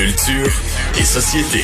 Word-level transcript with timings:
Culture 0.00 0.48
et 0.98 1.04
société. 1.04 1.62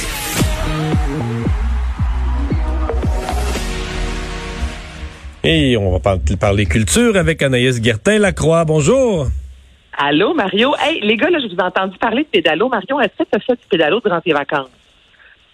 Et 5.44 5.76
on 5.76 5.92
va 5.92 6.00
par- 6.00 6.18
parler 6.40 6.66
culture 6.66 7.16
avec 7.16 7.42
Anaïs 7.42 7.80
Guertin-Lacroix. 7.80 8.64
Bonjour. 8.64 9.28
Allô, 9.96 10.34
Mario? 10.34 10.74
Hey, 10.80 11.00
les 11.02 11.16
gars, 11.16 11.30
là, 11.30 11.38
je 11.40 11.46
vous 11.46 11.58
ai 11.58 11.62
entendu 11.62 11.96
parler 11.98 12.24
de 12.24 12.28
pédalo. 12.28 12.68
Mario, 12.68 13.00
est-ce 13.00 13.24
que 13.24 13.28
tu 13.30 13.36
as 13.36 13.40
fait 13.40 13.52
du 13.54 13.66
pédalo 13.70 14.00
durant 14.00 14.20
tes 14.20 14.32
vacances? 14.32 14.68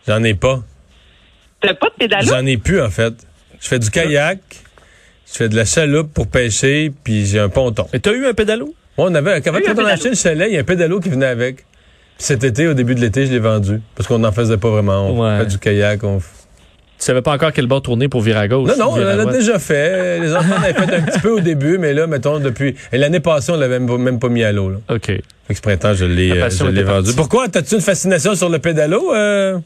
J'en 0.09 0.23
ai 0.25 0.35
pas. 0.35 0.61
T'as 1.61 1.75
pas 1.75 1.89
de 1.91 1.95
pédalo? 1.95 2.27
J'en 2.27 2.45
ai 2.47 2.57
plus, 2.57 2.81
en 2.83 2.91
fait. 2.91 3.15
Je 3.61 3.69
fais 3.69 3.79
du 3.79 3.91
kayak, 3.91 4.41
je 5.31 5.33
fais 5.37 5.49
de 5.49 5.55
la 5.55 5.65
chaloupe 5.65 6.13
pour 6.13 6.27
pêcher, 6.27 6.91
puis 7.05 7.27
j'ai 7.27 7.39
un 7.39 7.49
ponton. 7.49 7.87
Et 7.93 8.01
t'as 8.01 8.13
eu 8.13 8.27
un 8.27 8.35
pédalo? 8.35 8.75
On 8.97 9.15
avait, 9.15 9.41
quand, 9.41 9.53
on 9.53 9.61
pédalo? 9.61 9.87
a 9.87 9.91
acheté 9.93 10.09
le 10.09 10.17
chalet, 10.17 10.49
il 10.51 10.55
y 10.55 10.57
a 10.57 10.61
un 10.61 10.65
pédalo 10.65 10.99
qui 11.01 11.11
venait 11.11 11.27
avec. 11.27 11.65
Cet 12.23 12.45
été, 12.45 12.69
au 12.69 12.75
début 12.75 12.95
de 12.95 13.01
l'été, 13.01 13.27
je 13.27 13.33
l'ai 13.33 13.41
vendu. 13.41 13.81
Parce 13.97 14.07
qu'on 14.09 14.21
n'en 14.21 14.31
faisait 14.31 14.57
pas 14.57 14.71
vraiment. 14.71 15.09
On 15.11 15.23
Ouais. 15.25 15.41
fait 15.41 15.47
du 15.47 15.59
kayak. 15.59 16.05
On... 16.05 16.19
Tu 16.19 16.25
savais 17.07 17.21
pas 17.21 17.33
encore 17.33 17.51
quel 17.53 17.67
bord 17.67 17.83
tourner 17.83 18.09
pour 18.09 18.21
virer 18.21 18.39
à 18.39 18.47
gauche. 18.47 18.69
Non, 18.79 18.87
non, 18.87 18.93
on 18.93 18.97
l'a 18.97 19.25
déjà 19.27 19.59
fait. 19.59 20.21
Les 20.21 20.33
enfants 20.33 20.55
l'avaient 20.63 20.73
fait 20.87 20.95
un 20.95 21.03
petit 21.03 21.19
peu 21.19 21.31
au 21.31 21.41
début, 21.41 21.79
mais 21.79 21.93
là, 21.95 22.07
mettons, 22.07 22.39
depuis. 22.39 22.77
Et 22.93 22.99
l'année 22.99 23.19
passée, 23.19 23.51
on 23.51 23.57
l'avait 23.57 23.81
même, 23.81 23.89
pas- 23.89 23.99
même 23.99 24.21
pas 24.21 24.29
mis 24.29 24.45
à 24.45 24.53
l'eau. 24.53 24.73
OK. 24.89 25.07
Fait 25.07 25.23
que 25.49 25.55
ce 25.55 25.61
printemps, 25.61 25.95
je 25.95 26.05
l'ai, 26.05 26.29
La 26.29 26.45
euh, 26.47 26.49
vendu. 26.49 26.85
partie. 26.85 27.17
Pourquoi? 27.17 27.49
T'as-tu 27.49 27.75
une 27.75 27.81
fascination 27.81 28.37
sur 28.37 28.49
le 28.51 28.61
pédalo? 28.61 29.13
Euh? 29.13 29.59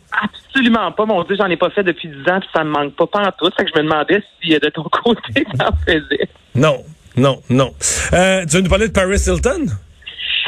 Absolument 0.50 0.90
pas. 0.92 1.04
Mon 1.04 1.22
Dieu, 1.24 1.36
j'en 1.38 1.48
ai 1.50 1.58
pas 1.58 1.68
fait 1.68 1.82
depuis 1.82 2.08
10 2.08 2.14
ans, 2.32 2.40
puis 2.40 2.48
ça 2.54 2.64
me 2.64 2.70
manque 2.70 2.94
pas, 2.96 3.06
pas 3.06 3.20
en 3.20 3.32
tout. 3.38 3.50
Fait 3.54 3.64
que 3.66 3.70
je 3.74 3.82
me 3.82 3.84
demandais 3.86 4.22
si 4.42 4.54
euh, 4.54 4.58
de 4.58 4.70
ton 4.70 4.82
côté, 5.04 5.44
t'en 5.58 5.72
faisais. 5.86 6.26
Non, 6.54 6.82
non, 7.18 7.42
non. 7.50 7.70
Euh, 8.14 8.46
tu 8.48 8.56
veux 8.56 8.62
nous 8.62 8.70
parler 8.70 8.88
de 8.88 8.92
Paris 8.92 9.20
Hilton? 9.26 9.66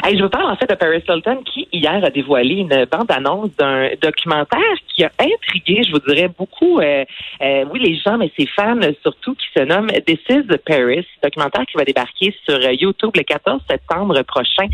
Hey, 0.08 0.16
je 0.16 0.22
vous 0.22 0.30
parle 0.30 0.50
en 0.50 0.56
fait 0.56 0.70
de 0.70 0.74
Paris 0.74 1.04
Hilton 1.06 1.42
qui, 1.44 1.68
hier, 1.70 2.02
a 2.02 2.08
dévoilé 2.08 2.54
une 2.54 2.86
bande-annonce 2.90 3.50
d'un 3.58 3.90
documentaire 4.00 4.58
qui 4.88 5.04
a 5.04 5.10
intrigué, 5.20 5.82
je 5.86 5.92
vous 5.92 5.98
dirais, 5.98 6.28
beaucoup, 6.28 6.80
euh, 6.80 7.04
euh, 7.42 7.66
oui, 7.70 7.80
les 7.80 7.94
gens, 7.98 8.16
mais 8.16 8.32
ses 8.38 8.46
fans 8.46 8.80
surtout, 9.02 9.34
qui 9.34 9.46
se 9.54 9.64
nomme 9.64 9.88
This 10.06 10.20
is 10.30 10.44
Paris, 10.64 11.06
documentaire 11.22 11.66
qui 11.66 11.76
va 11.76 11.84
débarquer 11.84 12.34
sur 12.48 12.58
YouTube 12.72 13.10
le 13.16 13.22
14 13.22 13.60
septembre 13.68 14.22
prochain, 14.22 14.68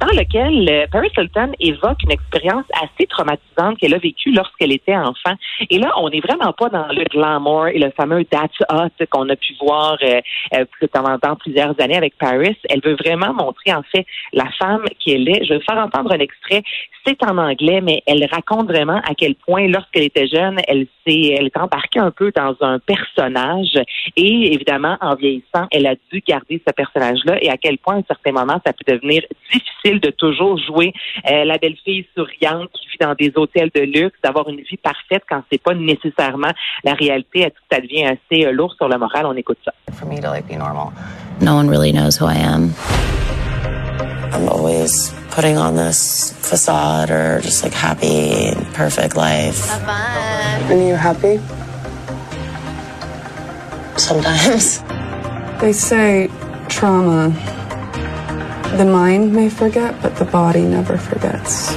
dans 0.00 0.16
lequel 0.16 0.68
euh, 0.68 0.86
Paris 0.92 1.10
Hilton 1.16 1.50
évoque 1.58 2.02
une 2.04 2.12
expérience 2.12 2.64
assez 2.80 3.08
traumatisante 3.08 3.78
qu'elle 3.78 3.94
a 3.94 3.98
vécue 3.98 4.30
lorsqu'elle 4.30 4.72
était 4.72 4.96
enfant. 4.96 5.34
Et 5.68 5.78
là, 5.78 5.90
on 5.98 6.10
n'est 6.10 6.20
vraiment 6.20 6.52
pas 6.52 6.68
dans 6.68 6.88
le 6.88 7.04
glamour 7.04 7.68
et 7.68 7.78
le 7.78 7.90
fameux 7.90 8.24
That's 8.24 8.56
Hot 8.70 9.04
qu'on 9.10 9.28
a 9.30 9.36
pu 9.36 9.54
voir 9.60 9.96
euh, 10.02 10.20
euh, 10.54 10.64
pendant 10.92 11.36
plusieurs 11.36 11.74
années 11.80 11.96
avec 11.96 12.16
Paris. 12.18 12.56
Elle 12.68 12.82
veut 12.84 12.96
vraiment 12.96 13.32
montrer, 13.34 13.74
en 13.74 13.82
fait, 13.82 14.06
la 14.32 14.46
femme 14.58 14.75
qu'elle 14.98 15.28
est. 15.28 15.44
Je 15.44 15.54
vais 15.54 15.60
faire 15.60 15.78
entendre 15.78 16.12
un 16.12 16.18
extrait. 16.18 16.62
C'est 17.06 17.22
en 17.22 17.38
anglais, 17.38 17.80
mais 17.80 18.02
elle 18.06 18.26
raconte 18.30 18.66
vraiment 18.66 19.00
à 19.08 19.14
quel 19.16 19.34
point, 19.34 19.68
lorsqu'elle 19.68 20.04
était 20.04 20.26
jeune, 20.26 20.58
elle 20.66 20.86
s'est, 21.06 21.34
elle 21.38 21.50
embarquée 21.54 22.00
un 22.00 22.10
peu 22.10 22.32
dans 22.34 22.54
un 22.60 22.78
personnage. 22.78 23.78
Et 24.16 24.52
évidemment, 24.52 24.96
en 25.00 25.14
vieillissant, 25.14 25.66
elle 25.70 25.86
a 25.86 25.94
dû 26.12 26.22
garder 26.26 26.60
ce 26.66 26.72
personnage-là 26.72 27.38
et 27.42 27.48
à 27.48 27.56
quel 27.56 27.78
point, 27.78 27.96
à 27.96 27.98
un 27.98 28.04
certain 28.06 28.32
moment, 28.32 28.60
ça 28.66 28.72
peut 28.72 28.92
devenir 28.92 29.22
difficile 29.52 30.00
de 30.00 30.10
toujours 30.10 30.58
jouer 30.58 30.92
euh, 31.30 31.44
la 31.44 31.58
belle 31.58 31.76
fille 31.84 32.06
souriante 32.16 32.70
qui 32.72 32.88
vit 32.88 32.98
dans 33.00 33.14
des 33.14 33.32
hôtels 33.36 33.70
de 33.74 33.82
luxe, 33.82 34.18
d'avoir 34.22 34.48
une 34.48 34.60
vie 34.60 34.76
parfaite 34.76 35.22
quand 35.28 35.42
c'est 35.50 35.62
pas 35.62 35.74
nécessairement 35.74 36.52
la 36.84 36.94
réalité. 36.94 37.48
Ça 37.70 37.80
devient 37.80 38.04
assez 38.04 38.46
euh, 38.46 38.52
lourd 38.52 38.74
sur 38.74 38.88
le 38.88 38.98
moral? 38.98 39.26
On 39.26 39.36
écoute 39.36 39.58
ça. 39.64 39.72
for 39.96 40.06
me 40.06 40.20
to 40.20 40.28
like 40.28 40.50
normal. 40.50 40.92
No 41.40 41.54
one 41.54 41.68
really 41.68 41.92
knows 41.92 42.16
who 42.16 42.26
I 42.26 42.36
am. 42.36 42.74
I'm 44.86 45.28
putting 45.30 45.56
on 45.56 45.74
this 45.74 46.32
facade 46.32 47.10
or 47.10 47.40
just 47.40 47.64
like 47.64 47.72
happy, 47.72 48.54
perfect 48.72 49.16
life. 49.16 49.66
Have 49.66 49.82
fun. 49.82 50.72
And 50.72 50.86
you're 50.88 50.96
happy? 50.96 51.40
Sometimes. 53.98 54.82
They 55.60 55.72
say 55.72 56.28
trauma. 56.68 57.30
The 58.76 58.84
mind 58.84 59.32
may 59.32 59.48
forget, 59.48 60.02
but 60.02 60.16
the 60.16 60.26
body 60.26 60.60
never 60.60 60.98
forgets. 60.98 61.74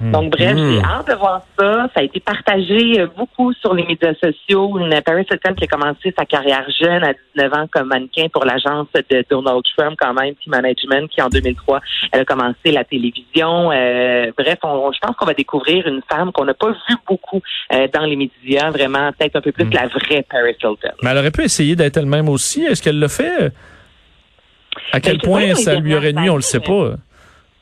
Donc, 0.00 0.30
bref, 0.30 0.56
j'ai 0.56 0.80
hâte 0.80 1.08
de 1.08 1.14
voir 1.14 1.42
ça. 1.58 1.88
Ça 1.92 2.00
a 2.00 2.02
été 2.04 2.20
partagé 2.20 3.00
euh, 3.00 3.08
beaucoup 3.16 3.52
sur 3.54 3.74
les 3.74 3.84
médias 3.84 4.14
sociaux. 4.14 4.78
Une 4.78 5.00
Paris 5.02 5.26
Hilton 5.28 5.54
qui 5.54 5.64
a 5.64 5.66
commencé 5.66 6.14
sa 6.16 6.24
carrière 6.24 6.64
jeune 6.80 7.02
à 7.02 7.14
19 7.34 7.52
ans 7.52 7.66
comme 7.70 7.88
mannequin 7.88 8.28
pour 8.32 8.44
l'agence 8.44 8.86
de 8.94 9.24
Donald 9.28 9.62
Trump, 9.76 9.96
quand 9.98 10.14
même, 10.14 10.36
Team 10.36 10.52
Management, 10.52 11.08
qui 11.08 11.20
en 11.20 11.28
2003, 11.28 11.80
elle 12.12 12.20
a 12.20 12.24
commencé 12.24 12.70
la 12.70 12.84
télévision. 12.84 13.72
Euh, 13.72 14.30
bref, 14.38 14.58
on, 14.62 14.92
je 14.92 14.98
pense 15.00 15.16
qu'on 15.16 15.26
va 15.26 15.34
découvrir 15.34 15.88
une 15.88 16.02
femme 16.08 16.30
qu'on 16.30 16.44
n'a 16.44 16.54
pas 16.54 16.70
vue 16.70 16.96
beaucoup 17.06 17.42
euh, 17.72 17.88
dans 17.92 18.04
les 18.04 18.16
médias, 18.16 18.70
vraiment, 18.70 19.10
peut-être 19.18 19.36
un 19.36 19.40
peu 19.40 19.50
plus 19.50 19.68
la 19.70 19.88
vraie 19.88 20.24
Paris 20.30 20.54
Hilton. 20.62 20.76
Mais 21.02 21.10
elle 21.10 21.18
aurait 21.18 21.32
pu 21.32 21.42
essayer 21.42 21.74
d'être 21.74 21.96
elle-même 21.96 22.28
aussi. 22.28 22.62
Est-ce 22.62 22.82
qu'elle 22.82 23.00
l'a 23.00 23.08
fait? 23.08 23.52
À 24.92 25.00
quel 25.00 25.16
je 25.16 25.20
sais 25.20 25.26
point 25.26 25.54
ça 25.54 25.74
lui 25.74 25.96
aurait 25.96 26.12
nuit, 26.12 26.30
on 26.30 26.36
le 26.36 26.42
sait 26.42 26.60
pas. 26.60 26.94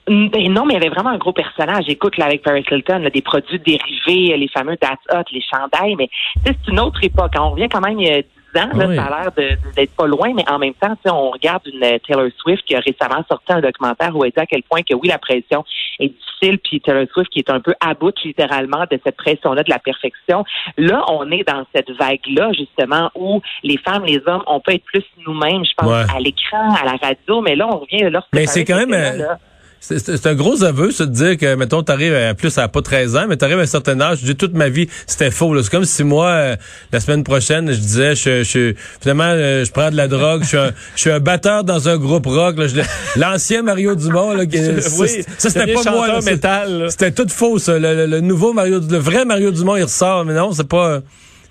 Ben 0.08 0.52
non, 0.52 0.64
mais 0.66 0.74
il 0.74 0.76
y 0.76 0.76
avait 0.76 0.88
vraiment 0.94 1.10
un 1.10 1.18
gros 1.18 1.32
personnage. 1.32 1.84
Écoute, 1.88 2.16
là, 2.16 2.26
avec 2.26 2.42
Paris 2.42 2.64
Hilton, 2.70 2.98
là, 2.98 3.10
des 3.10 3.22
produits 3.22 3.58
dérivés, 3.58 4.36
les 4.36 4.48
fameux 4.48 4.76
That's 4.76 4.98
Hot, 5.10 5.24
les 5.32 5.42
chandails, 5.42 5.96
mais 5.96 6.08
c'est 6.44 6.56
une 6.68 6.78
autre 6.78 7.02
époque. 7.02 7.32
On 7.38 7.50
revient 7.50 7.68
quand 7.68 7.80
même 7.80 7.98
il 7.98 8.06
y 8.06 8.10
a 8.12 8.22
10 8.22 8.26
ans, 8.62 8.68
là, 8.78 8.86
Oui. 8.86 8.96
ça 8.96 9.04
a 9.06 9.22
l'air 9.22 9.32
d'être 9.76 9.96
pas 9.96 10.06
loin, 10.06 10.32
mais 10.34 10.48
en 10.48 10.58
même 10.60 10.74
temps, 10.74 10.94
on 11.06 11.30
regarde 11.30 11.62
une 11.66 11.82
euh, 11.82 11.98
Taylor 12.06 12.28
Swift 12.38 12.62
qui 12.64 12.76
a 12.76 12.80
récemment 12.80 13.24
sorti 13.28 13.52
un 13.52 13.60
documentaire 13.60 14.14
où 14.16 14.24
elle 14.24 14.30
dit 14.30 14.38
à 14.40 14.46
quel 14.46 14.62
point 14.62 14.82
que 14.82 14.94
oui, 14.94 15.08
la 15.08 15.18
pression 15.18 15.64
est 15.98 16.08
difficile, 16.08 16.58
puis 16.62 16.80
Taylor 16.80 17.06
Swift 17.12 17.28
qui 17.30 17.40
est 17.40 17.50
un 17.50 17.58
peu 17.60 17.74
à 17.80 17.94
bout 17.94 18.14
littéralement 18.24 18.84
de 18.88 19.00
cette 19.04 19.16
pression-là 19.16 19.64
de 19.64 19.70
la 19.70 19.80
perfection. 19.80 20.44
Là, 20.78 21.04
on 21.10 21.28
est 21.32 21.42
dans 21.42 21.64
cette 21.74 21.90
vague-là, 21.90 22.52
justement, 22.52 23.10
où 23.16 23.42
les 23.64 23.76
femmes, 23.78 24.04
les 24.04 24.22
hommes, 24.26 24.42
on 24.46 24.60
peut 24.60 24.72
être 24.74 24.84
plus 24.84 25.04
nous-mêmes, 25.26 25.64
je 25.64 25.72
pense, 25.76 25.88
Ouais. 25.90 26.14
à 26.16 26.20
l'écran, 26.20 26.74
à 26.80 26.84
la 26.84 26.92
radio, 26.92 27.40
mais 27.40 27.56
là, 27.56 27.66
on 27.66 27.78
revient 27.80 28.08
lorsque 28.10 28.28
Mais 28.32 28.46
c'est 28.46 28.64
quand 28.64 28.76
même, 28.76 28.90
là, 28.90 29.12
euh, 29.12 29.16
là. 29.18 29.38
C'est 29.88 30.00
c'est- 30.00 30.16
c'est 30.16 30.28
un 30.28 30.34
gros 30.34 30.64
aveu, 30.64 30.90
ça, 30.90 31.06
de 31.06 31.12
dire 31.12 31.36
que, 31.36 31.54
mettons, 31.54 31.80
t'arrives 31.84 32.12
à 32.14 32.34
plus 32.34 32.58
à 32.58 32.66
pas 32.66 32.82
13 32.82 33.14
ans, 33.16 33.26
mais 33.28 33.36
t'arrives 33.36 33.60
à 33.60 33.62
un 33.62 33.66
certain 33.66 34.00
âge, 34.00 34.18
je 34.20 34.26
dis 34.26 34.34
toute 34.34 34.52
ma 34.54 34.68
vie, 34.68 34.88
c'était 35.06 35.30
faux. 35.30 35.54
là. 35.54 35.62
C'est 35.62 35.70
comme 35.70 35.84
si 35.84 36.02
moi, 36.02 36.26
euh, 36.26 36.56
la 36.92 36.98
semaine 36.98 37.22
prochaine, 37.22 37.70
je 37.70 37.78
disais, 37.78 38.16
je, 38.16 38.42
je, 38.42 38.74
finalement, 39.00 39.24
euh, 39.28 39.64
je 39.64 39.70
prends 39.70 39.90
de 39.92 39.96
la 39.96 40.08
drogue, 40.08 40.42
je 40.42 40.48
suis 40.48 40.56
un, 40.58 40.70
je 40.96 41.00
suis 41.02 41.10
un 41.12 41.20
batteur 41.20 41.62
dans 41.62 41.88
un 41.88 41.98
groupe 41.98 42.26
rock. 42.26 42.56
L'ancien 43.14 43.62
Mario 43.62 43.94
Dumont, 43.94 44.32
là, 44.32 44.44
qui, 44.46 44.58
ça, 44.80 45.06
ça, 45.38 45.50
c'était 45.50 45.72
pas 45.74 45.90
moi. 45.92 46.08
C'était 46.88 47.12
tout 47.12 47.28
faux, 47.28 47.58
ça. 47.60 47.78
Le, 47.78 47.94
le- 47.94 48.06
le 48.06 48.20
nouveau 48.20 48.52
Mario, 48.52 48.80
le 48.80 48.98
vrai 48.98 49.24
Mario 49.24 49.52
Dumont, 49.52 49.76
il 49.76 49.84
ressort. 49.84 50.24
Mais 50.24 50.34
non, 50.34 50.50
c'est 50.50 50.68
pas, 50.68 50.98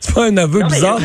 c'est 0.01 0.13
pas 0.13 0.25
un 0.25 0.35
aveu 0.35 0.59
Non, 0.59 0.68
mais- 0.69 0.75
bizarre. 0.75 1.00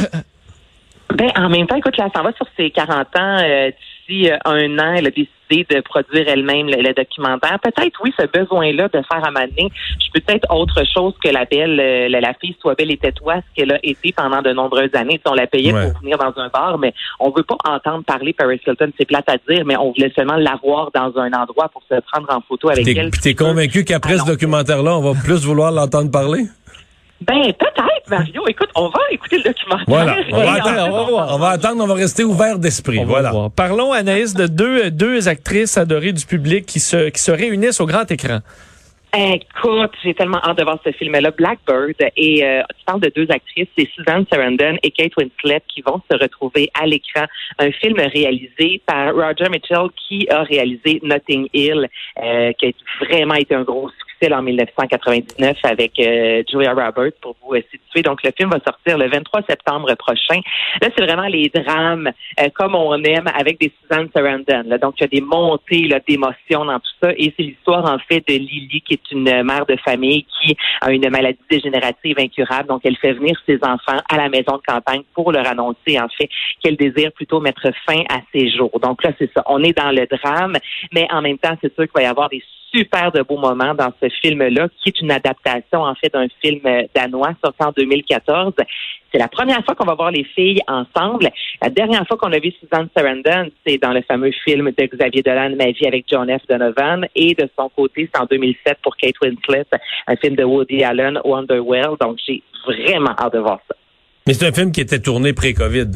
Ben, 1.16 1.30
en 1.36 1.48
même 1.48 1.66
temps, 1.66 1.76
écoute, 1.76 1.96
là, 1.96 2.08
s'en 2.14 2.22
va 2.22 2.32
sur 2.32 2.46
ses 2.56 2.70
40 2.70 3.06
ans. 3.16 3.38
euh, 3.42 3.70
D'ici 4.10 4.30
euh, 4.30 4.36
un 4.44 4.78
an, 4.78 4.94
elle 4.96 5.06
a 5.06 5.10
décidé 5.10 5.66
de 5.68 5.80
produire 5.80 6.28
elle-même 6.28 6.66
le, 6.66 6.80
le 6.82 6.92
documentaire. 6.94 7.58
Peut-être, 7.60 7.98
oui, 8.04 8.12
ce 8.18 8.26
besoin-là 8.26 8.86
de 8.88 9.00
faire 9.10 9.24
à 9.26 9.30
Mané, 9.30 9.68
je 10.00 10.06
peux 10.12 10.20
peut-être 10.20 10.46
autre 10.54 10.82
chose 10.94 11.14
que 11.22 11.28
la 11.28 11.44
belle, 11.44 11.78
euh, 11.80 12.08
la, 12.08 12.20
la 12.20 12.34
fille 12.34 12.56
soit 12.60 12.74
belle 12.74 12.90
et 12.92 12.96
tais-toi, 12.96 13.36
ce 13.36 13.54
qu'elle 13.60 13.72
a 13.72 13.78
été 13.82 14.12
pendant 14.12 14.42
de 14.42 14.52
nombreuses 14.52 14.94
années. 14.94 15.20
Sais, 15.24 15.30
on 15.30 15.34
la 15.34 15.46
payait 15.46 15.72
Ouais. 15.72 15.90
pour 15.92 16.00
venir 16.00 16.18
dans 16.18 16.32
un 16.40 16.48
bar, 16.48 16.78
mais 16.78 16.92
on 17.18 17.30
veut 17.30 17.42
pas 17.42 17.56
entendre 17.68 18.04
parler 18.04 18.32
Paris 18.32 18.60
Hilton. 18.66 18.90
C'est 18.98 19.04
plate 19.06 19.28
à 19.28 19.36
dire, 19.48 19.64
mais 19.64 19.76
on 19.76 19.92
voulait 19.92 20.12
seulement 20.16 20.36
la 20.36 20.58
voir 20.62 20.90
dans 20.94 21.12
un 21.20 21.32
endroit 21.32 21.68
pour 21.68 21.82
se 21.90 22.00
prendre 22.12 22.26
en 22.32 22.40
photo 22.40 22.70
avec 22.70 22.86
elle. 22.88 23.10
Puis 23.10 23.20
t'es 23.20 23.34
convaincu 23.34 23.84
qu'après 23.84 24.18
ce 24.18 24.26
documentaire-là, 24.26 24.96
on 24.96 25.12
va 25.12 25.20
plus 25.20 25.44
vouloir 25.44 25.70
l'entendre 25.72 26.10
parler? 26.10 26.44
Ben, 27.20 27.52
peut-être, 27.52 28.08
Mario. 28.08 28.46
Écoute, 28.48 28.70
on 28.74 28.88
va 28.88 29.00
écouter 29.10 29.38
le 29.38 29.44
documentaire. 29.44 29.84
Voilà. 29.86 30.16
On 30.32 30.38
va, 30.38 30.52
attendre, 30.52 30.88
on 30.88 30.90
va 30.90 31.10
voir. 31.10 31.34
On 31.34 31.38
va 31.38 31.48
attendre, 31.48 31.84
on 31.84 31.86
va 31.86 31.94
rester 31.94 32.24
ouvert 32.24 32.58
d'esprit. 32.58 33.04
Voilà. 33.04 33.30
voir. 33.30 33.50
Parlons, 33.50 33.92
Anaïs, 33.92 34.34
de 34.34 34.46
deux, 34.46 34.90
deux 34.90 35.28
actrices 35.28 35.76
adorées 35.76 36.12
du 36.12 36.24
public 36.24 36.64
qui 36.66 36.80
se, 36.80 37.10
qui 37.10 37.20
se 37.20 37.30
réunissent 37.30 37.80
au 37.80 37.86
grand 37.86 38.10
écran. 38.10 38.40
Écoute, 39.12 39.90
j'ai 40.04 40.14
tellement 40.14 40.38
hâte 40.44 40.58
de 40.58 40.62
voir 40.62 40.78
ce 40.84 40.92
film-là, 40.92 41.32
Blackbird. 41.32 41.96
Et 42.16 42.44
euh, 42.44 42.62
tu 42.78 42.84
parles 42.84 43.00
de 43.00 43.10
deux 43.14 43.26
actrices, 43.28 43.66
c'est 43.76 43.88
Susan 43.92 44.24
Sarandon 44.30 44.76
et 44.84 44.90
Kate 44.92 45.16
Winslet 45.16 45.62
qui 45.66 45.82
vont 45.82 46.00
se 46.08 46.16
retrouver 46.16 46.70
à 46.80 46.86
l'écran. 46.86 47.24
Un 47.58 47.72
film 47.72 47.98
réalisé 47.98 48.80
par 48.86 49.12
Roger 49.12 49.48
Mitchell 49.50 49.88
qui 50.08 50.28
a 50.30 50.42
réalisé 50.44 51.00
Notting 51.02 51.48
Hill, 51.52 51.88
euh, 52.22 52.52
qui 52.52 52.66
a 52.66 53.04
vraiment 53.04 53.34
été 53.34 53.54
un 53.56 53.62
gros 53.62 53.88
succès 53.88 54.09
en 54.28 54.42
1999 54.42 55.56
avec 55.64 55.98
euh, 55.98 56.42
Julia 56.50 56.72
Roberts 56.72 57.12
pour 57.20 57.36
vous 57.42 57.54
euh, 57.54 57.62
situer. 57.70 58.02
Donc 58.02 58.22
le 58.22 58.30
film 58.36 58.50
va 58.50 58.58
sortir 58.64 58.98
le 58.98 59.08
23 59.08 59.42
septembre 59.48 59.94
prochain. 59.94 60.40
Là, 60.80 60.88
c'est 60.96 61.04
vraiment 61.04 61.26
les 61.26 61.48
drames 61.48 62.10
euh, 62.38 62.48
comme 62.54 62.74
on 62.74 63.02
aime 63.02 63.26
avec 63.34 63.58
des 63.58 63.72
Susan 63.80 64.04
Sarandon. 64.14 64.68
Là. 64.68 64.78
Donc 64.78 64.94
il 64.98 65.02
y 65.02 65.04
a 65.04 65.08
des 65.08 65.20
montées 65.20 65.88
d'émotions 66.06 66.64
dans 66.64 66.78
tout 66.78 66.92
ça. 67.02 67.12
Et 67.16 67.32
c'est 67.36 67.42
l'histoire 67.42 67.90
en 67.90 67.98
fait 67.98 68.22
de 68.28 68.34
Lily 68.34 68.82
qui 68.82 68.94
est 68.94 69.10
une 69.10 69.42
mère 69.42 69.66
de 69.66 69.76
famille 69.76 70.24
qui 70.24 70.56
a 70.82 70.90
une 70.90 71.08
maladie 71.08 71.38
dégénérative 71.48 72.18
incurable. 72.18 72.68
Donc 72.68 72.82
elle 72.84 72.96
fait 72.96 73.14
venir 73.14 73.40
ses 73.46 73.58
enfants 73.62 74.00
à 74.08 74.16
la 74.16 74.28
maison 74.28 74.56
de 74.56 74.62
campagne 74.66 75.02
pour 75.14 75.32
leur 75.32 75.46
annoncer 75.46 75.98
en 75.98 76.08
fait 76.08 76.28
qu'elle 76.62 76.76
désire 76.76 77.12
plutôt 77.12 77.40
mettre 77.40 77.70
fin 77.86 78.02
à 78.10 78.20
ses 78.32 78.50
jours. 78.50 78.78
Donc 78.80 79.02
là, 79.02 79.12
c'est 79.18 79.30
ça. 79.32 79.42
On 79.46 79.62
est 79.62 79.76
dans 79.76 79.90
le 79.90 80.06
drame, 80.06 80.56
mais 80.92 81.06
en 81.10 81.22
même 81.22 81.38
temps, 81.38 81.56
c'est 81.60 81.74
sûr 81.74 81.84
qu'il 81.84 81.92
va 81.94 82.02
y 82.02 82.06
avoir 82.06 82.28
des 82.28 82.42
super 82.72 83.12
de 83.12 83.22
beaux 83.22 83.38
moments 83.38 83.74
dans 83.74 83.92
ce 84.02 84.08
film-là, 84.22 84.68
qui 84.82 84.90
est 84.90 85.00
une 85.00 85.10
adaptation 85.10 85.82
en 85.82 85.94
fait 85.94 86.12
d'un 86.12 86.26
film 86.42 86.60
euh, 86.66 86.82
danois 86.94 87.32
sorti 87.42 87.62
en 87.62 87.72
2014. 87.72 88.54
C'est 89.12 89.18
la 89.18 89.28
première 89.28 89.64
fois 89.64 89.74
qu'on 89.74 89.86
va 89.86 89.94
voir 89.94 90.10
les 90.10 90.24
filles 90.24 90.60
ensemble. 90.68 91.30
La 91.60 91.68
dernière 91.68 92.06
fois 92.06 92.16
qu'on 92.16 92.32
a 92.32 92.38
vu 92.38 92.52
Susan 92.60 92.86
Sarandon, 92.96 93.50
c'est 93.66 93.78
dans 93.78 93.92
le 93.92 94.02
fameux 94.02 94.30
film 94.44 94.70
de 94.70 94.84
Xavier 94.84 95.22
Dolan, 95.22 95.56
Ma 95.56 95.72
vie 95.72 95.86
avec 95.86 96.04
John 96.08 96.28
F. 96.30 96.46
Donovan. 96.48 97.06
Et 97.16 97.34
de 97.34 97.48
son 97.58 97.68
côté, 97.70 98.08
c'est 98.12 98.20
en 98.20 98.26
2007 98.26 98.78
pour 98.82 98.96
Kate 98.96 99.14
Winslet, 99.20 99.66
un 100.06 100.16
film 100.16 100.36
de 100.36 100.44
Woody 100.44 100.84
Allen, 100.84 101.18
Wonderwell. 101.24 101.96
Donc, 102.00 102.18
j'ai 102.24 102.42
vraiment 102.64 103.14
hâte 103.18 103.32
de 103.32 103.40
voir 103.40 103.58
ça. 103.66 103.74
Mais 104.26 104.34
c'est 104.34 104.46
un 104.46 104.52
film 104.52 104.70
qui 104.70 104.80
était 104.80 105.00
tourné 105.00 105.32
pré-COVID. 105.32 105.90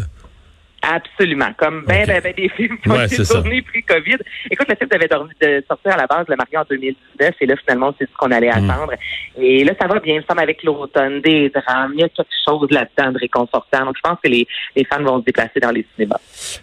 Absolument. 0.87 1.53
Comme 1.57 1.85
ben, 1.87 2.07
ben, 2.07 2.21
ben, 2.23 2.35
des 2.37 2.49
films 2.51 2.79
qui 2.79 2.89
ont 2.91 2.95
Ouais, 2.95 3.07
été 3.07 3.25
ça. 3.25 3.35
tournés 3.35 3.63
pré-COVID. 3.63 4.17
Écoute, 4.51 4.69
le 4.69 4.75
film 4.77 4.89
devait 4.91 5.07
dormi- 5.07 5.33
de 5.41 5.65
sortir 5.67 5.93
à 5.93 5.97
la 5.97 6.07
base 6.07 6.27
le 6.29 6.37
marié 6.37 6.59
en 6.59 6.65
2019 6.69 7.35
et 7.41 7.47
là, 7.47 7.55
finalement, 7.65 7.95
c'est 7.99 8.05
ce 8.09 8.15
qu'on 8.17 8.31
allait 8.31 8.51
Mm. 8.51 8.71
attendre. 8.71 8.93
Et 9.39 9.65
là, 9.65 9.73
ça 9.81 9.87
va 9.87 10.01
bien. 10.01 10.21
Semble 10.29 10.41
avec 10.41 10.63
l'automne, 10.63 11.21
des 11.23 11.51
drames. 11.51 11.93
Il 11.95 12.01
y 12.01 12.05
a 12.05 12.09
quelque 12.09 12.29
chose 12.47 12.69
là-dedans 12.71 13.13
de 13.13 13.19
réconfortant. 13.19 13.85
Donc, 13.87 13.97
je 13.97 14.01
pense 14.09 14.19
que 14.23 14.29
les, 14.29 14.47
les 14.77 14.85
fans 14.85 15.03
vont 15.03 15.21
se 15.21 15.25
déplacer 15.25 15.61
dans 15.61 15.71
les 15.71 15.87
cinémas. 15.95 16.19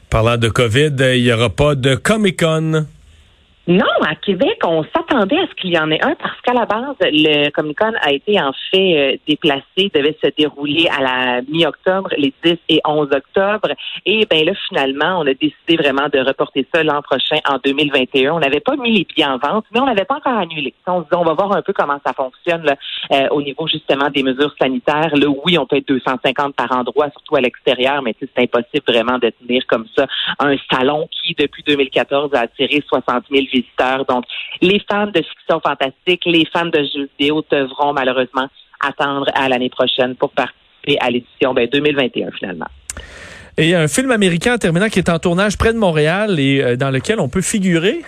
Parlant 0.10 0.38
de 0.38 0.50
COVID, 0.50 0.92
euh, 1.00 1.16
il 1.16 1.24
n'y 1.24 1.32
aura 1.32 1.50
pas 1.50 1.76
de 1.76 1.96
Comic-Con. 1.96 2.86
Non, 3.68 3.86
à 4.02 4.16
Québec, 4.16 4.60
on 4.66 4.84
s'attendait 4.84 5.38
à 5.38 5.46
ce 5.46 5.54
qu'il 5.54 5.72
y 5.72 5.78
en 5.78 5.92
ait 5.92 6.02
un 6.02 6.16
parce 6.16 6.42
qu'à 6.42 6.54
la 6.54 6.66
base, 6.66 6.96
le 7.02 7.52
Comic 7.52 7.78
Con 7.78 7.92
a 8.02 8.12
été 8.12 8.42
en 8.42 8.52
fait 8.72 8.98
euh, 8.98 9.18
déplacé, 9.28 9.92
devait 9.94 10.18
se 10.20 10.30
dérouler 10.36 10.88
à 10.90 11.02
la 11.02 11.42
mi-octobre, 11.44 12.10
les 12.18 12.34
10 12.44 12.58
et 12.70 12.82
11 12.84 13.10
octobre. 13.12 13.70
Et 14.08 14.26
ben 14.26 14.46
là, 14.46 14.54
finalement, 14.68 15.20
on 15.20 15.28
a 15.28 15.34
décidé 15.36 15.78
vraiment 15.78 16.10
de 16.12 16.20
reporter 16.20 16.68
ça 16.74 16.84
l'an 16.84 17.04
prochain 17.04 17.38
en 17.48 17.60
2021. 17.64 18.34
On 18.34 18.40
n'avait 18.40 18.62
pas 18.62 18.76
mis 18.78 18.98
les 18.98 19.06
pieds 19.06 19.26
en 19.26 19.38
vente, 19.38 19.66
mais 19.72 19.80
on 19.80 19.86
n'avait 19.86 20.06
pas 20.06 20.16
encore 20.16 20.40
annulé. 20.40 20.74
On 20.88 21.04
se 21.04 21.10
dit, 21.10 21.16
on 21.16 21.24
va 21.24 21.34
voir 21.34 21.56
un 21.56 21.62
peu 21.62 21.74
comment 21.74 22.00
ça 22.04 22.14
fonctionne 22.14 22.64
là, 22.64 22.76
euh, 23.12 23.28
au 23.30 23.44
niveau 23.44 23.68
justement 23.68 24.10
des 24.10 24.24
mesures 24.24 24.56
sanitaires. 24.60 25.16
Là, 25.16 25.28
oui, 25.46 25.60
on 25.60 25.68
peut 25.68 25.78
être 25.78 25.88
250 25.88 26.56
par 26.56 26.72
endroit, 26.72 27.12
surtout 27.12 27.36
à 27.36 27.42
l'extérieur, 27.42 28.02
mais 28.02 28.16
c'est 28.20 28.42
impossible 28.42 28.86
vraiment 28.88 29.20
de 29.20 29.32
tenir 29.40 29.68
comme 29.68 29.86
ça 29.96 30.08
un 30.40 30.56
salon 30.72 31.08
qui, 31.12 31.36
depuis 31.36 31.62
2014, 31.62 32.34
a 32.34 32.40
attiré 32.40 32.84
60 32.88 33.26
000 33.30 33.46
visiteurs. 33.52 34.06
Donc, 34.06 34.26
les 34.62 34.82
fans 34.90 35.08
de 35.08 35.22
fiction 35.22 35.60
fantastique, 35.60 36.24
les 36.26 36.46
fans 36.52 36.66
de 36.66 36.80
jeux 36.80 37.10
vidéo 37.20 37.44
devront 37.52 37.94
malheureusement 37.94 38.48
attendre 38.86 39.28
à 39.36 39.50
l'année 39.50 39.70
prochaine 39.70 40.16
pour 40.16 40.32
participer 40.32 40.98
à 41.00 41.10
l'édition 41.10 41.54
ben, 41.54 41.68
2021 41.72 42.32
finalement. 42.32 42.68
Et 43.58 43.66
il 43.66 43.70
y 43.70 43.76
a 43.76 43.82
un 43.82 43.88
film 43.88 44.12
américain 44.12 44.56
en 44.56 44.58
terminant 44.58 44.88
qui 44.88 45.00
est 45.00 45.10
en 45.10 45.20
tournage 45.20 45.58
près 45.58 45.74
de 45.74 45.78
Montréal 45.78 46.40
et 46.40 46.64
euh, 46.64 46.76
dans 46.78 46.90
lequel 46.90 47.20
on 47.20 47.30
peut 47.30 47.42
figurer? 47.42 48.02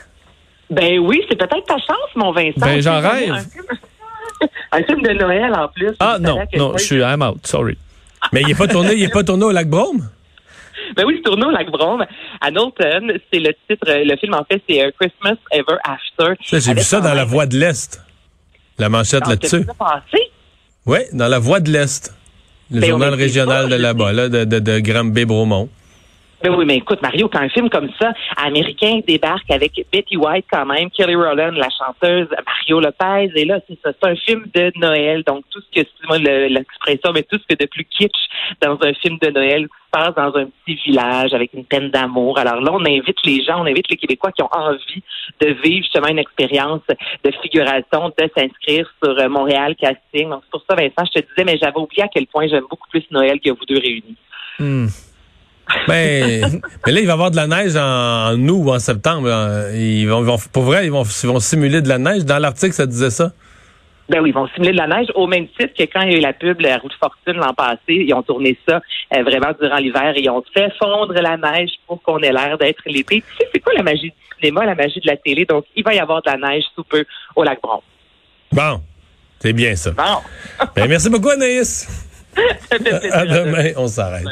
Ben 0.70 0.98
oui, 1.00 1.22
c'est 1.30 1.38
peut-être 1.38 1.66
ta 1.66 1.78
chance, 1.78 2.10
mon 2.16 2.32
Vincent. 2.32 2.54
Ben, 2.58 2.82
j'en 2.82 3.00
rêve. 3.00 3.32
Un 3.32 3.40
film, 3.40 3.66
un 4.72 4.84
film 4.84 5.02
de 5.02 5.12
Noël 5.12 5.54
en 5.54 5.68
plus. 5.68 5.92
Ah 6.00 6.18
non, 6.20 6.40
non, 6.56 6.74
je 6.78 6.84
suis 6.84 7.02
I'm 7.02 7.22
out, 7.22 7.46
sorry. 7.46 7.78
Mais 8.32 8.42
il 8.42 8.48
n'est 8.48 8.56
pas 8.56 8.68
tourné, 8.68 8.94
il 8.94 9.04
est 9.04 9.14
pas 9.14 9.24
tourné 9.24 9.44
au 9.44 9.52
Lac 9.52 9.68
Brome? 9.68 10.10
Ben 10.96 11.06
oui, 11.06 11.22
au 11.28 11.36
Lac 11.52 11.70
Brome. 11.70 12.06
À 12.42 12.52
Knowlton, 12.52 13.14
c'est 13.32 13.40
le 13.40 13.54
titre, 13.70 13.86
le 13.88 14.16
film 14.18 14.34
en 14.34 14.44
fait, 14.44 14.62
c'est 14.68 14.82
euh, 14.84 14.92
Christmas 15.00 15.36
Ever 15.52 15.78
After. 15.84 16.34
J'ai 16.42 16.74
vu 16.74 16.82
ça 16.82 17.02
dans 17.02 17.14
la 17.14 17.26
Voie 17.26 17.46
de 17.46 17.58
l'Est. 17.58 18.02
La 18.78 18.90
manchette 18.90 19.24
Ah, 19.26 19.30
là-dessus. 19.32 19.66
Oui, 20.86 21.00
dans 21.14 21.28
la 21.28 21.40
Voie 21.40 21.60
de 21.60 21.72
l'Est. 21.72 22.14
Le 22.72 22.80
Ben, 22.80 22.90
journal 22.90 23.14
régional 23.14 23.70
pas, 23.70 23.76
de 23.76 23.82
là-bas, 23.82 24.14
là, 24.14 24.30
de, 24.30 24.46
de, 24.46 24.60
de 24.60 24.80
Granby-Bromont. 24.80 25.70
Ben 26.44 26.54
oui, 26.54 26.66
mais 26.66 26.76
écoute, 26.76 27.02
Mario, 27.02 27.30
quand 27.30 27.40
un 27.40 27.48
film 27.48 27.70
comme 27.70 27.90
ça, 27.98 28.12
américain, 28.36 29.00
débarque 29.08 29.50
avec 29.50 29.72
Betty 29.94 30.18
White 30.18 30.46
quand 30.52 30.66
même, 30.66 30.90
Kelly 30.92 31.16
Rowland, 31.16 31.52
la 31.54 31.70
chanteuse, 31.70 32.28
Mario 32.46 32.82
Lopez, 32.82 33.32
et 33.34 33.46
là, 33.46 33.60
c'est 33.66 33.80
ça, 33.82 33.94
c'est 33.94 34.10
un 34.10 34.16
film 34.18 34.46
de 34.54 34.72
Noël, 34.76 35.24
donc 35.26 35.46
tout 35.50 35.62
ce 35.62 35.68
que, 35.74 35.80
excuse-moi 35.86 36.18
le- 36.18 36.48
l'expression, 36.48 37.12
mais 37.14 37.24
tout 37.24 37.38
ce 37.38 37.56
que 37.56 37.58
de 37.58 37.66
plus 37.68 37.86
kitsch 37.86 38.12
dans 38.62 38.78
un 38.82 38.94
film 38.94 39.18
de 39.22 39.30
Noël 39.30 39.68
passe 39.90 40.14
dans 40.16 40.36
un 40.36 40.48
petit 40.66 40.76
village 40.86 41.34
avec 41.34 41.54
une 41.54 41.64
peine 41.64 41.90
d'amour. 41.92 42.38
Alors 42.38 42.60
là, 42.60 42.72
on 42.74 42.84
invite 42.86 43.18
les 43.24 43.42
gens, 43.42 43.62
on 43.62 43.66
invite 43.66 43.90
les 43.90 43.96
Québécois 43.96 44.32
qui 44.34 44.42
ont 44.42 44.50
envie 44.52 45.04
de 45.40 45.48
vivre 45.64 45.84
justement 45.84 46.08
une 46.08 46.20
expérience 46.20 46.82
de 47.24 47.32
figuration, 47.42 48.10
de 48.18 48.30
s'inscrire 48.36 48.92
sur 49.02 49.18
euh, 49.18 49.30
Montréal 49.30 49.76
Casting. 49.80 50.30
Donc 50.30 50.42
c'est 50.44 50.52
pour 50.52 50.64
ça, 50.70 50.76
Vincent, 50.76 51.10
je 51.16 51.22
te 51.22 51.26
disais, 51.30 51.46
mais 51.46 51.58
j'avais 51.58 51.78
oublié 51.78 52.04
à 52.04 52.08
quel 52.10 52.28
point 52.28 52.48
j'aime 52.48 52.66
beaucoup 52.70 52.90
plus 52.90 53.06
Noël 53.12 53.40
que 53.40 53.52
vous 53.52 53.66
deux 53.66 53.80
réunis. 53.80 54.18
Hmm. 54.60 54.88
Ben, 55.88 56.62
mais 56.86 56.92
là, 56.92 57.00
il 57.00 57.06
va 57.06 57.12
y 57.12 57.14
avoir 57.14 57.32
de 57.32 57.36
la 57.36 57.48
neige 57.48 57.76
en, 57.76 58.34
en 58.34 58.48
août 58.48 58.62
ou 58.66 58.72
en 58.72 58.80
septembre. 58.80 59.28
là. 59.28 59.72
Ils 59.74 60.06
vont, 60.08 60.20
ils 60.22 60.26
vont- 60.26 60.38
pour 60.52 60.64
vrai, 60.64 60.86
ils 60.86 60.92
vont, 60.92 61.04
ils 61.04 61.28
vont 61.28 61.40
simuler 61.40 61.82
de 61.82 61.90
la 61.90 61.98
neige. 61.98 62.26
Dans 62.26 62.38
l'article, 62.40 62.74
ça 62.74 62.86
disait 62.86 63.10
ça. 63.10 63.32
Ben 64.10 64.20
oui, 64.22 64.30
ils 64.30 64.34
vont 64.34 64.48
simuler 64.50 64.74
de 64.74 64.78
la 64.78 64.88
neige 64.88 65.08
au 65.16 65.28
même 65.28 65.48
titre 65.48 65.74
que 65.78 65.84
quand 65.84 66.02
il 66.02 66.12
y 66.12 66.16
a 66.16 66.18
eu 66.18 66.22
la 66.22 66.34
pub 66.34 66.60
La 66.60 66.78
Route 66.78 66.92
Fortune 67.00 67.38
l'an 67.42 67.54
passé. 67.54 67.80
Ils 67.88 68.14
ont 68.14 68.22
tourné 68.22 68.58
ça 68.68 68.82
euh, 69.16 69.24
vraiment 69.24 69.52
durant 69.60 69.78
l'hiver 69.78 70.14
et 70.16 70.22
ils 70.22 70.30
ont 70.30 70.44
fait 70.54 70.70
fondre 70.78 71.14
la 71.14 71.38
neige 71.38 71.72
pour 71.88 72.02
qu'on 72.04 72.20
ait 72.20 72.34
l'air 72.34 72.58
d'être 72.58 72.82
l'été. 72.86 73.22
Tu 73.22 73.38
sais, 73.38 73.50
c'est 73.54 73.60
quoi 73.62 73.74
la 73.74 73.84
magie 73.84 74.10
du 74.10 74.14
cinéma, 74.40 74.66
la 74.66 74.76
magie 74.76 75.00
de 75.00 75.08
la 75.08 75.16
télé? 75.18 75.46
Donc, 75.46 75.64
il 75.76 75.84
va 75.86 75.94
y 75.94 76.00
avoir 76.00 76.22
de 76.22 76.30
la 76.30 76.38
neige 76.50 76.66
sous 76.76 76.84
peu 76.84 77.06
au 77.36 77.44
lac 77.44 77.60
Bron. 77.62 77.82
Bon, 78.52 78.82
c'est 79.40 79.54
bien 79.54 79.74
ça. 79.76 79.92
Bon. 79.92 80.68
Ben, 80.76 80.88
merci 80.90 81.10
beaucoup, 81.10 81.30
Anaïs. 81.30 82.10
Ça 82.36 82.42
fait 82.78 82.80
plaisir 82.80 83.14
À 83.14 83.20
à 83.20 83.26
demain, 83.26 83.70
on 83.78 83.88
s'arrête. 83.88 84.26